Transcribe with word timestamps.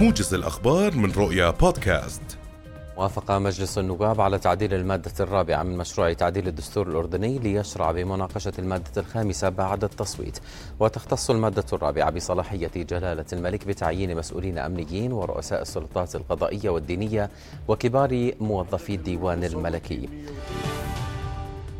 موجز 0.00 0.34
الأخبار 0.34 0.94
من 0.96 1.12
رؤيا 1.12 1.50
بودكاست. 1.50 2.22
وافق 2.96 3.30
مجلس 3.30 3.78
النواب 3.78 4.20
على 4.20 4.38
تعديل 4.38 4.74
المادة 4.74 5.12
الرابعة 5.20 5.62
من 5.62 5.76
مشروع 5.76 6.12
تعديل 6.12 6.48
الدستور 6.48 6.88
الأردني 6.88 7.38
ليشرع 7.38 7.92
بمناقشة 7.92 8.52
المادة 8.58 8.90
الخامسة 8.96 9.48
بعد 9.48 9.84
التصويت. 9.84 10.38
وتختص 10.80 11.30
المادة 11.30 11.64
الرابعة 11.72 12.10
بصلاحية 12.10 12.70
جلالة 12.74 13.24
الملك 13.32 13.66
بتعيين 13.66 14.16
مسؤولين 14.16 14.58
أمنيين 14.58 15.12
ورؤساء 15.12 15.62
السلطات 15.62 16.16
القضائية 16.16 16.70
والدينية 16.70 17.30
وكبار 17.68 18.32
موظفي 18.40 18.94
الديوان 18.94 19.44
الملكي. 19.44 20.08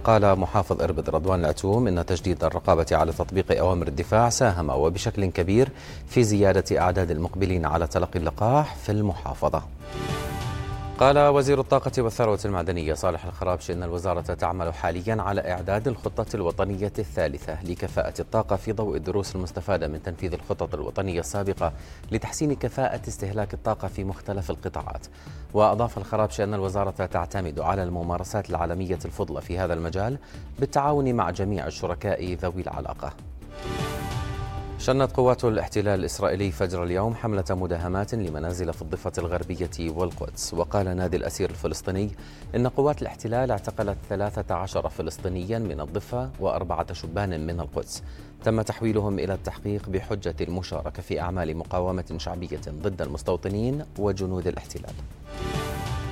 قال 0.06 0.38
محافظ 0.38 0.82
إربد 0.82 1.10
رضوان 1.10 1.40
العتوم 1.40 1.86
إن 1.88 2.06
تجديد 2.06 2.44
الرقابة 2.44 2.86
على 2.92 3.12
تطبيق 3.12 3.58
أوامر 3.58 3.88
الدفاع 3.88 4.30
ساهم 4.30 4.70
وبشكل 4.70 5.26
كبير 5.26 5.68
في 6.08 6.24
زيادة 6.24 6.80
أعداد 6.80 7.10
المقبلين 7.10 7.66
على 7.66 7.86
تلقي 7.86 8.18
اللقاح 8.18 8.76
في 8.76 8.92
المحافظة. 8.92 9.62
قال 10.98 11.18
وزير 11.18 11.60
الطاقة 11.60 12.02
والثروة 12.02 12.38
المعدنية 12.44 12.94
صالح 12.94 13.24
الخرابشي 13.24 13.72
أن 13.72 13.82
الوزارة 13.82 14.20
تعمل 14.20 14.74
حاليا 14.74 15.22
على 15.22 15.52
إعداد 15.52 15.88
الخطة 15.88 16.26
الوطنية 16.34 16.92
الثالثة 16.98 17.62
لكفاءة 17.62 18.14
الطاقة 18.20 18.56
في 18.56 18.72
ضوء 18.72 18.96
الدروس 18.96 19.36
المستفادة 19.36 19.88
من 19.88 20.02
تنفيذ 20.02 20.32
الخطط 20.32 20.74
الوطنية 20.74 21.20
السابقة 21.20 21.72
لتحسين 22.12 22.54
كفاءة 22.54 23.08
استهلاك 23.08 23.54
الطاقة 23.54 23.88
في 23.88 24.04
مختلف 24.04 24.50
القطاعات. 24.50 25.06
وأضاف 25.54 25.98
الخرابشي 25.98 26.44
أن 26.44 26.54
الوزارة 26.54 26.90
تعتمد 26.90 27.60
على 27.60 27.82
الممارسات 27.82 28.50
العالمية 28.50 28.98
الفضلى 29.04 29.40
في 29.40 29.58
هذا 29.58 29.74
المجال 29.74 30.18
بالتعاون 30.58 31.14
مع 31.14 31.30
جميع 31.30 31.66
الشركاء 31.66 32.34
ذوي 32.34 32.62
العلاقة. 32.62 33.12
شنت 34.86 35.12
قوات 35.12 35.44
الاحتلال 35.44 36.00
الإسرائيلي 36.00 36.50
فجر 36.50 36.82
اليوم 36.82 37.14
حملة 37.14 37.44
مداهمات 37.50 38.14
لمنازل 38.14 38.72
في 38.72 38.82
الضفة 38.82 39.12
الغربية 39.18 39.70
والقدس. 39.80 40.54
وقال 40.54 40.96
نادي 40.96 41.16
الأسير 41.16 41.50
الفلسطيني 41.50 42.10
إن 42.54 42.68
قوات 42.68 43.02
الاحتلال 43.02 43.50
اعتقلت 43.50 43.96
13 44.08 44.88
فلسطينيا 44.88 45.58
من 45.58 45.80
الضفة 45.80 46.30
وأربعة 46.40 46.92
شبان 46.92 47.46
من 47.46 47.60
القدس. 47.60 48.02
تم 48.44 48.62
تحويلهم 48.62 49.18
إلى 49.18 49.34
التحقيق 49.34 49.88
بحجة 49.88 50.36
المشاركة 50.40 51.02
في 51.02 51.20
أعمال 51.20 51.56
مقاومة 51.56 52.14
شعبية 52.16 52.60
ضد 52.68 53.02
المستوطنين 53.02 53.84
وجنود 53.98 54.46
الاحتلال. 54.46 54.94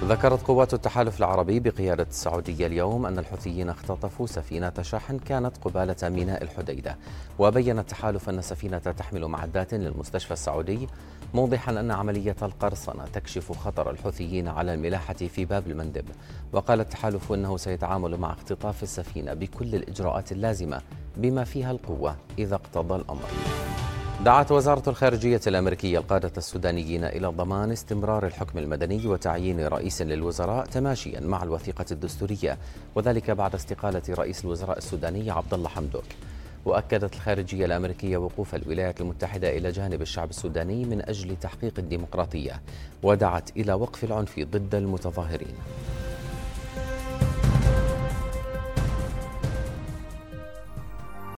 ذكرت 0.03 0.43
قوات 0.43 0.75
التحالف 0.75 1.19
العربي 1.19 1.61
بقيادة 1.61 2.07
السعودية 2.11 2.67
اليوم 2.67 3.07
أن 3.07 3.19
الحوثيين 3.19 3.69
اختطفوا 3.69 4.27
سفينة 4.27 4.73
شحن 4.83 5.19
كانت 5.19 5.57
قبالة 5.57 5.97
ميناء 6.03 6.43
الحديدة 6.43 6.97
وبين 7.39 7.79
التحالف 7.79 8.29
أن 8.29 8.39
السفينة 8.39 8.79
تحمل 8.79 9.27
معدات 9.27 9.75
للمستشفى 9.75 10.33
السعودي 10.33 10.89
موضحا 11.35 11.81
أن 11.81 11.91
عملية 11.91 12.37
القرصنة 12.43 13.05
تكشف 13.13 13.53
خطر 13.53 13.91
الحوثيين 13.91 14.49
على 14.49 14.75
الملاحة 14.75 15.15
في 15.15 15.45
باب 15.45 15.67
المندب 15.67 16.05
وقال 16.53 16.81
التحالف 16.81 17.33
أنه 17.33 17.57
سيتعامل 17.57 18.17
مع 18.17 18.33
اختطاف 18.33 18.83
السفينة 18.83 19.35
بكل 19.35 19.75
الإجراءات 19.75 20.33
اللازمة 20.33 20.81
بما 21.17 21.45
فيها 21.45 21.71
القوة 21.71 22.17
إذا 22.39 22.55
اقتضى 22.55 22.97
الأمر. 22.97 23.29
دعت 24.23 24.53
وزارة 24.53 24.89
الخارجية 24.89 25.41
الأمريكية 25.47 25.99
القادة 25.99 26.33
السودانيين 26.37 27.05
إلى 27.05 27.27
ضمان 27.27 27.71
استمرار 27.71 28.27
الحكم 28.27 28.59
المدني 28.59 29.07
وتعيين 29.07 29.67
رئيس 29.67 30.03
للوزراء 30.03 30.67
تماشيا 30.67 31.21
مع 31.21 31.43
الوثيقة 31.43 31.85
الدستورية 31.91 32.59
وذلك 32.95 33.31
بعد 33.31 33.55
استقالة 33.55 34.03
رئيس 34.11 34.45
الوزراء 34.45 34.79
السوداني 34.79 35.31
عبد 35.31 35.55
الله 35.55 35.69
حمدوك. 35.69 36.05
وأكدت 36.65 37.15
الخارجية 37.15 37.65
الأمريكية 37.67 38.17
وقوف 38.17 38.55
الولايات 38.55 39.01
المتحدة 39.01 39.57
إلى 39.57 39.71
جانب 39.71 40.03
الشعب 40.03 40.31
السوداني 40.31 40.85
من 40.85 41.09
أجل 41.09 41.37
تحقيق 41.37 41.75
الديمقراطية 41.79 42.61
ودعت 43.03 43.51
إلى 43.57 43.73
وقف 43.73 44.05
العنف 44.05 44.41
ضد 44.41 44.75
المتظاهرين. 44.75 45.55